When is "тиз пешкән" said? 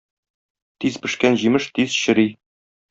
0.79-1.39